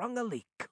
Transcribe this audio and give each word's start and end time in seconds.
sprung 0.00 0.16
a 0.16 0.24
leak. 0.24 0.66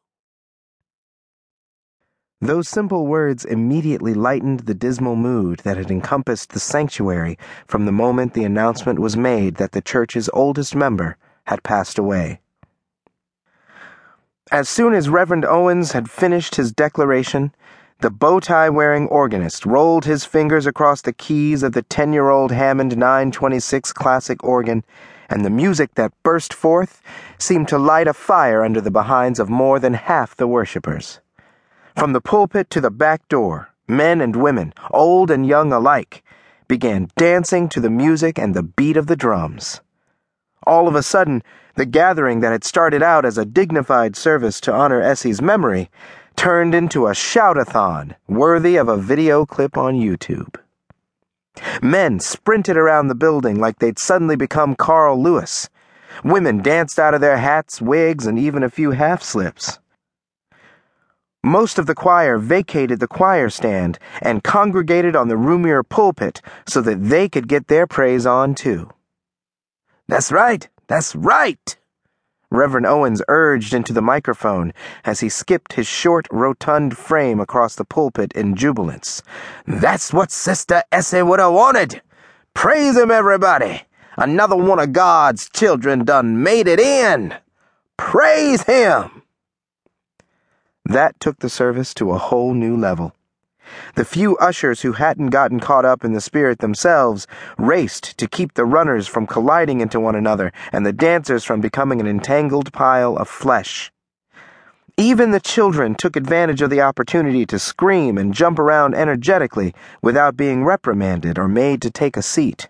Those 2.41 2.67
simple 2.67 3.07
words 3.07 3.45
immediately 3.45 4.15
lightened 4.15 4.61
the 4.61 4.73
dismal 4.73 5.17
mood 5.17 5.59
that 5.65 5.77
had 5.77 5.91
encompassed 5.91 6.55
the 6.55 6.59
sanctuary 6.59 7.37
from 7.67 7.85
the 7.85 7.93
moment 7.93 8.33
the 8.33 8.45
announcement 8.45 8.99
was 8.99 9.19
made 9.19 9.57
that 9.57 9.73
the 9.73 9.83
church's 9.83 10.31
oldest 10.33 10.75
member 10.75 11.19
had 11.45 11.63
passed 11.63 11.99
away. 11.99 12.41
As 14.51 14.67
soon 14.67 14.95
as 14.95 15.11
Reverend 15.11 15.45
Owens 15.45 15.93
had 15.93 16.11
finished 16.11 16.55
his 16.55 16.73
declaration, 16.73 17.53
the 18.01 18.09
bow 18.09 18.41
tie 18.41 18.71
wearing 18.71 19.09
organist 19.09 19.67
rolled 19.67 20.07
his 20.07 20.25
fingers 20.25 20.65
across 20.65 21.03
the 21.03 21.13
keys 21.13 21.63
of 21.63 21.73
the 21.73 21.83
10 21.83 22.15
year 22.15 22.31
old 22.31 22.51
Hammond 22.51 22.97
926 22.97 23.93
classic 23.93 24.43
organ, 24.43 24.87
and 25.29 25.45
the 25.45 25.51
music 25.51 25.95
that 25.95 26.13
burst 26.23 26.53
forth 26.53 27.03
seemed 27.39 27.69
to 27.69 27.79
light 27.79 28.09
a 28.09 28.15
fire 28.15 28.65
under 28.65 28.81
the 28.81 28.91
behinds 28.91 29.39
of 29.39 29.49
more 29.49 29.79
than 29.79 29.95
half 29.95 30.37
the 30.37 30.47
worshippers. 30.47 31.21
From 31.97 32.13
the 32.13 32.21
pulpit 32.21 32.71
to 32.71 32.81
the 32.81 32.91
back 32.91 33.27
door, 33.29 33.71
men 33.87 34.21
and 34.21 34.37
women, 34.37 34.73
old 34.91 35.31
and 35.31 35.47
young 35.47 35.73
alike, 35.73 36.23
began 36.69 37.09
dancing 37.17 37.69
to 37.71 37.81
the 37.81 37.91
music 37.91 38.39
and 38.39 38.55
the 38.55 38.63
beat 38.63 38.97
of 38.97 39.07
the 39.07 39.17
drums. 39.17 39.81
All 40.67 40.87
of 40.87 40.95
a 40.95 41.03
sudden, 41.03 41.43
the 41.77 41.87
gathering 41.87 42.41
that 42.41 42.53
had 42.53 42.65
started 42.65 43.03
out 43.03 43.25
as 43.25 43.39
a 43.39 43.45
dignified 43.45 44.17
service 44.17 44.61
to 44.61 44.73
honor 44.73 45.01
Essie's 45.01 45.41
memory 45.41 45.91
turned 46.37 46.75
into 46.75 47.07
a 47.07 47.13
shoutathon 47.13 48.15
worthy 48.29 48.77
of 48.77 48.89
a 48.89 48.97
video 48.97 49.47
clip 49.47 49.77
on 49.77 49.95
YouTube. 49.95 50.57
Men 51.83 52.21
sprinted 52.21 52.77
around 52.77 53.09
the 53.09 53.15
building 53.15 53.59
like 53.59 53.79
they'd 53.79 53.99
suddenly 53.99 54.37
become 54.37 54.75
Carl 54.75 55.23
Lewis. 55.23 55.69
Women 56.25 56.63
danced 56.63 56.99
out 56.99 57.15
of 57.15 57.21
their 57.21 57.39
hats, 57.39 57.81
wigs, 57.81 58.27
and 58.27 58.39
even 58.39 58.63
a 58.63 58.71
few 58.71 58.93
half 58.93 59.23
slips. 59.23 59.79
Most 61.45 61.79
of 61.79 61.87
the 61.87 61.95
choir 61.95 62.37
vacated 62.37 62.99
the 62.99 63.07
choir 63.07 63.49
stand 63.49 63.99
and 64.21 64.43
congregated 64.43 65.15
on 65.15 65.29
the 65.29 65.37
roomier 65.37 65.83
pulpit 65.83 66.43
so 66.67 66.81
that 66.81 67.05
they 67.05 67.29
could 67.29 67.47
get 67.47 67.69
their 67.69 67.87
praise 67.87 68.27
on 68.27 68.55
too. 68.55 68.91
That's 70.09 70.33
right, 70.33 70.69
that's 70.89 71.15
right, 71.15 71.77
Reverend 72.51 72.87
Owens 72.87 73.23
urged 73.29 73.75
into 73.75 73.93
the 73.93 74.01
microphone 74.01 74.73
as 75.05 75.21
he 75.21 75.29
skipped 75.29 75.75
his 75.75 75.87
short, 75.87 76.27
rotund 76.31 76.97
frame 76.97 77.41
across 77.41 77.77
the 77.77 77.85
pulpit 77.85 78.33
in 78.33 78.57
jubilance. 78.57 79.23
That's 79.67 80.13
what 80.13 80.31
Sister 80.31 80.83
Essie 80.91 81.23
would 81.23 81.41
have 81.41 81.53
wanted. 81.53 82.01
Praise 82.55 82.97
him, 82.97 83.11
everybody. 83.11 83.83
Another 84.17 84.57
one 84.57 84.81
of 84.81 84.93
God's 84.93 85.49
children 85.51 86.05
done 86.05 86.43
made 86.43 86.67
it 86.67 86.81
in. 86.81 87.35
Praise 87.99 88.63
him. 88.63 89.23
That 90.85 91.21
took 91.21 91.41
the 91.41 91.51
service 91.51 91.93
to 91.95 92.13
a 92.13 92.19
whole 92.19 92.55
new 92.55 92.77
level. 92.77 93.15
The 93.95 94.05
few 94.05 94.37
ushers 94.39 94.83
who 94.83 94.93
hadn't 94.93 95.31
gotten 95.31 95.61
caught 95.61 95.85
up 95.85 96.05
in 96.05 96.13
the 96.13 96.21
spirit 96.21 96.61
themselves 96.61 97.27
raced 97.57 98.17
to 98.19 98.29
keep 98.29 98.55
the 98.55 98.65
runners 98.65 99.07
from 99.07 99.27
colliding 99.27 99.81
into 99.81 100.01
one 100.01 100.15
another 100.15 100.53
and 100.73 100.85
the 100.87 100.93
dancers 100.93 101.45
from 101.45 101.61
becoming 101.61 102.01
an 102.01 102.07
entangled 102.07 102.73
pile 102.73 103.17
of 103.17 103.29
flesh. 103.29 103.93
Even 104.97 105.31
the 105.31 105.39
children 105.39 105.95
took 105.95 106.17
advantage 106.17 106.61
of 106.61 106.71
the 106.71 106.81
opportunity 106.81 107.47
to 107.47 107.59
scream 107.59 108.19
and 108.19 108.35
jump 108.35 108.59
around 108.59 108.95
energetically 108.95 109.73
without 110.03 110.37
being 110.37 110.65
reprimanded 110.65 111.39
or 111.39 111.47
made 111.47 111.81
to 111.83 111.91
take 111.91 112.17
a 112.17 112.23
seat. 112.23 112.69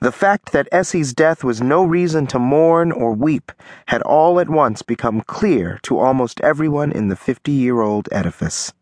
The 0.00 0.10
fact 0.10 0.52
that 0.52 0.68
Essie's 0.72 1.14
death 1.14 1.44
was 1.44 1.60
no 1.60 1.84
reason 1.84 2.26
to 2.28 2.38
mourn 2.38 2.90
or 2.90 3.12
weep 3.12 3.52
had 3.86 4.02
all 4.02 4.40
at 4.40 4.48
once 4.48 4.82
become 4.82 5.20
clear 5.20 5.78
to 5.82 5.98
almost 5.98 6.40
everyone 6.40 6.90
in 6.90 7.08
the 7.08 7.14
fifty 7.14 7.52
year 7.52 7.82
old 7.82 8.08
edifice. 8.10 8.72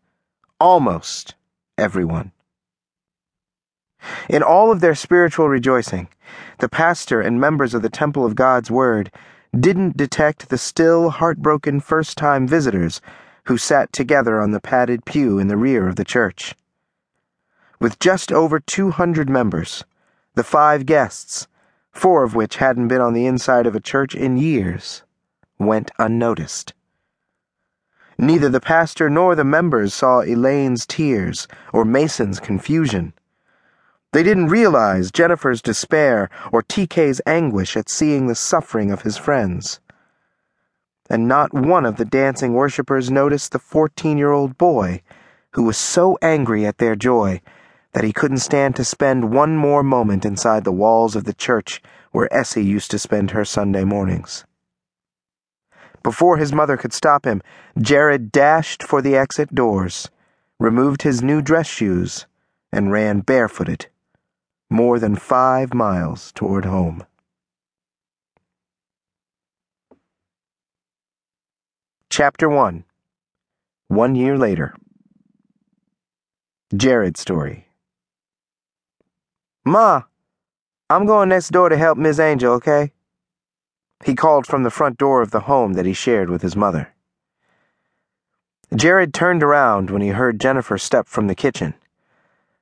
Almost 0.61 1.33
everyone. 1.75 2.33
In 4.29 4.43
all 4.43 4.71
of 4.71 4.79
their 4.79 4.93
spiritual 4.93 5.49
rejoicing, 5.49 6.07
the 6.59 6.69
pastor 6.69 7.19
and 7.19 7.41
members 7.41 7.73
of 7.73 7.81
the 7.81 7.89
Temple 7.89 8.23
of 8.27 8.35
God's 8.35 8.69
Word 8.69 9.11
didn't 9.59 9.97
detect 9.97 10.49
the 10.49 10.59
still 10.59 11.09
heartbroken 11.09 11.79
first 11.79 12.15
time 12.15 12.47
visitors 12.47 13.01
who 13.45 13.57
sat 13.57 13.91
together 13.91 14.39
on 14.39 14.51
the 14.51 14.61
padded 14.61 15.03
pew 15.03 15.39
in 15.39 15.47
the 15.47 15.57
rear 15.57 15.87
of 15.87 15.95
the 15.95 16.05
church. 16.05 16.53
With 17.79 17.97
just 17.97 18.31
over 18.31 18.59
200 18.59 19.31
members, 19.31 19.83
the 20.35 20.43
five 20.43 20.85
guests, 20.85 21.47
four 21.91 22.23
of 22.23 22.35
which 22.35 22.57
hadn't 22.57 22.87
been 22.87 23.01
on 23.01 23.13
the 23.13 23.25
inside 23.25 23.65
of 23.65 23.75
a 23.75 23.79
church 23.79 24.13
in 24.13 24.37
years, 24.37 25.01
went 25.57 25.89
unnoticed. 25.97 26.75
Neither 28.21 28.49
the 28.49 28.59
pastor 28.59 29.09
nor 29.09 29.33
the 29.33 29.43
members 29.43 29.95
saw 29.95 30.21
Elaine's 30.21 30.85
tears 30.85 31.47
or 31.73 31.83
Mason's 31.83 32.39
confusion. 32.39 33.13
They 34.13 34.21
didn't 34.21 34.49
realize 34.49 35.09
Jennifer's 35.09 35.59
despair 35.59 36.29
or 36.51 36.61
TK's 36.61 37.19
anguish 37.25 37.75
at 37.75 37.89
seeing 37.89 38.27
the 38.27 38.35
suffering 38.35 38.91
of 38.91 39.01
his 39.01 39.17
friends. 39.17 39.79
And 41.09 41.27
not 41.27 41.51
one 41.51 41.83
of 41.83 41.95
the 41.95 42.05
dancing 42.05 42.53
worshippers 42.53 43.09
noticed 43.09 43.53
the 43.53 43.59
14 43.59 44.19
year 44.19 44.31
old 44.31 44.55
boy 44.55 45.01
who 45.53 45.63
was 45.63 45.77
so 45.77 46.19
angry 46.21 46.63
at 46.63 46.77
their 46.77 46.95
joy 46.95 47.41
that 47.93 48.03
he 48.03 48.13
couldn't 48.13 48.37
stand 48.37 48.75
to 48.75 48.85
spend 48.85 49.33
one 49.33 49.57
more 49.57 49.81
moment 49.81 50.25
inside 50.25 50.63
the 50.63 50.71
walls 50.71 51.15
of 51.15 51.23
the 51.23 51.33
church 51.33 51.81
where 52.11 52.31
Essie 52.31 52.63
used 52.63 52.91
to 52.91 52.99
spend 52.99 53.31
her 53.31 53.43
Sunday 53.43 53.83
mornings. 53.83 54.45
Before 56.03 56.37
his 56.37 56.51
mother 56.51 56.77
could 56.77 56.93
stop 56.93 57.25
him, 57.25 57.41
Jared 57.79 58.31
dashed 58.31 58.81
for 58.81 59.01
the 59.01 59.15
exit 59.15 59.53
doors, 59.53 60.09
removed 60.59 61.03
his 61.03 61.21
new 61.21 61.41
dress 61.41 61.67
shoes, 61.67 62.25
and 62.71 62.91
ran 62.91 63.19
barefooted, 63.19 63.87
more 64.69 64.97
than 64.97 65.15
five 65.15 65.73
miles 65.73 66.31
toward 66.31 66.65
home. 66.65 67.05
Chapter 72.09 72.49
1 72.49 72.83
One 73.87 74.15
year 74.15 74.37
later. 74.37 74.75
Jared's 76.75 77.19
story. 77.19 77.67
Ma, 79.63 80.03
I'm 80.89 81.05
going 81.05 81.29
next 81.29 81.49
door 81.49 81.69
to 81.69 81.77
help 81.77 81.97
Miss 81.97 82.19
Angel, 82.19 82.53
okay? 82.53 82.91
He 84.05 84.15
called 84.15 84.47
from 84.47 84.63
the 84.63 84.71
front 84.71 84.97
door 84.97 85.21
of 85.21 85.31
the 85.31 85.41
home 85.41 85.73
that 85.73 85.85
he 85.85 85.93
shared 85.93 86.29
with 86.29 86.41
his 86.41 86.55
mother. 86.55 86.93
Jared 88.75 89.13
turned 89.13 89.43
around 89.43 89.89
when 89.89 90.01
he 90.01 90.09
heard 90.09 90.39
Jennifer 90.39 90.77
step 90.77 91.07
from 91.07 91.27
the 91.27 91.35
kitchen. 91.35 91.73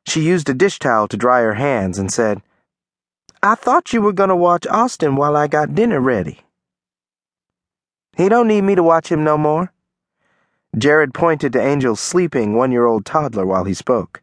She 0.05 0.21
used 0.21 0.49
a 0.49 0.53
dish 0.53 0.79
towel 0.79 1.07
to 1.07 1.17
dry 1.17 1.41
her 1.41 1.53
hands 1.53 1.99
and 1.99 2.11
said, 2.11 2.41
I 3.41 3.55
thought 3.55 3.93
you 3.93 4.01
were 4.01 4.11
going 4.11 4.29
to 4.29 4.35
watch 4.35 4.67
Austin 4.67 5.15
while 5.15 5.37
I 5.37 5.47
got 5.47 5.75
dinner 5.75 6.01
ready. 6.01 6.41
He 8.17 8.27
don't 8.27 8.47
need 8.47 8.63
me 8.63 8.75
to 8.75 8.83
watch 8.83 9.09
him 9.09 9.23
no 9.23 9.37
more. 9.37 9.71
Jared 10.77 11.13
pointed 11.13 11.53
to 11.53 11.61
Angel's 11.61 11.99
sleeping 11.99 12.55
one 12.55 12.71
year 12.71 12.85
old 12.85 13.05
toddler 13.05 13.45
while 13.45 13.63
he 13.63 13.73
spoke. 13.73 14.21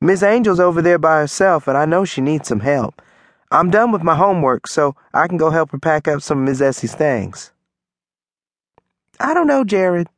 Miss 0.00 0.22
Angel's 0.22 0.60
over 0.60 0.82
there 0.82 0.98
by 0.98 1.18
herself, 1.18 1.66
and 1.66 1.78
I 1.78 1.86
know 1.86 2.04
she 2.04 2.20
needs 2.20 2.48
some 2.48 2.60
help. 2.60 3.00
I'm 3.52 3.70
done 3.70 3.90
with 3.90 4.02
my 4.02 4.14
homework, 4.14 4.68
so 4.68 4.94
I 5.12 5.26
can 5.26 5.36
go 5.36 5.50
help 5.50 5.72
her 5.72 5.78
pack 5.78 6.06
up 6.06 6.22
some 6.22 6.38
of 6.38 6.44
Miss 6.44 6.60
Essie's 6.60 6.94
things. 6.94 7.50
I 9.18 9.34
don't 9.34 9.48
know, 9.48 9.64
Jared. 9.64 10.08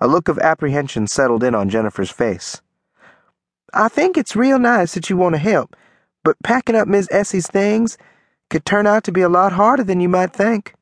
A 0.00 0.08
look 0.08 0.28
of 0.28 0.38
apprehension 0.38 1.06
settled 1.06 1.44
in 1.44 1.54
on 1.54 1.68
Jennifer's 1.68 2.10
face. 2.10 2.60
I 3.72 3.88
think 3.88 4.16
it's 4.16 4.34
real 4.34 4.58
nice 4.58 4.94
that 4.94 5.08
you 5.08 5.16
want 5.16 5.34
to 5.34 5.40
help, 5.40 5.76
but 6.24 6.42
packing 6.42 6.74
up 6.74 6.88
Miss 6.88 7.08
Essie's 7.12 7.46
things 7.46 7.96
could 8.50 8.64
turn 8.64 8.86
out 8.86 9.04
to 9.04 9.12
be 9.12 9.20
a 9.20 9.28
lot 9.28 9.52
harder 9.52 9.84
than 9.84 10.00
you 10.00 10.08
might 10.08 10.32
think. 10.32 10.74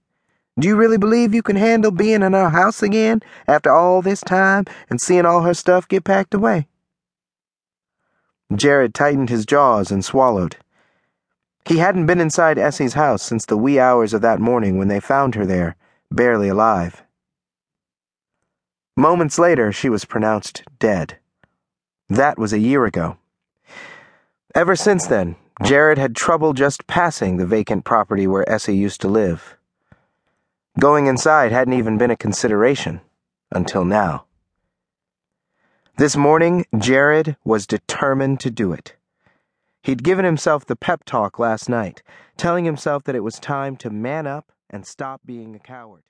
Do 0.58 0.68
you 0.68 0.76
really 0.76 0.96
believe 0.96 1.34
you 1.34 1.42
can 1.42 1.56
handle 1.56 1.90
being 1.90 2.22
in 2.22 2.34
our 2.34 2.48
house 2.48 2.82
again 2.82 3.20
after 3.46 3.70
all 3.70 4.00
this 4.00 4.22
time 4.22 4.64
and 4.88 5.00
seeing 5.00 5.26
all 5.26 5.42
her 5.42 5.52
stuff 5.52 5.86
get 5.86 6.04
packed 6.04 6.32
away? 6.32 6.66
Jared 8.54 8.94
tightened 8.94 9.28
his 9.28 9.44
jaws 9.44 9.90
and 9.90 10.02
swallowed. 10.02 10.56
He 11.66 11.78
hadn't 11.78 12.06
been 12.06 12.20
inside 12.20 12.58
Essie's 12.58 12.94
house 12.94 13.24
since 13.24 13.44
the 13.44 13.56
wee 13.56 13.80
hours 13.80 14.14
of 14.14 14.22
that 14.22 14.38
morning 14.38 14.78
when 14.78 14.86
they 14.86 15.00
found 15.00 15.34
her 15.34 15.44
there, 15.44 15.74
barely 16.12 16.48
alive. 16.48 17.02
Moments 18.96 19.36
later, 19.36 19.72
she 19.72 19.88
was 19.88 20.04
pronounced 20.04 20.62
dead. 20.78 21.18
That 22.08 22.38
was 22.38 22.52
a 22.52 22.60
year 22.60 22.86
ago. 22.86 23.18
Ever 24.54 24.76
since 24.76 25.08
then, 25.08 25.34
Jared 25.64 25.98
had 25.98 26.14
trouble 26.14 26.52
just 26.52 26.86
passing 26.86 27.36
the 27.36 27.46
vacant 27.46 27.84
property 27.84 28.28
where 28.28 28.48
Essie 28.48 28.76
used 28.76 29.00
to 29.00 29.08
live. 29.08 29.56
Going 30.78 31.08
inside 31.08 31.50
hadn't 31.50 31.74
even 31.74 31.98
been 31.98 32.12
a 32.12 32.16
consideration 32.16 33.00
until 33.50 33.84
now. 33.84 34.24
This 35.96 36.16
morning, 36.16 36.64
Jared 36.78 37.36
was 37.44 37.66
determined 37.66 38.38
to 38.40 38.52
do 38.52 38.72
it. 38.72 38.94
He'd 39.86 40.02
given 40.02 40.24
himself 40.24 40.66
the 40.66 40.74
pep 40.74 41.04
talk 41.04 41.38
last 41.38 41.68
night, 41.68 42.02
telling 42.36 42.64
himself 42.64 43.04
that 43.04 43.14
it 43.14 43.20
was 43.20 43.38
time 43.38 43.76
to 43.76 43.88
man 43.88 44.26
up 44.26 44.50
and 44.68 44.84
stop 44.84 45.20
being 45.24 45.54
a 45.54 45.60
coward. 45.60 46.02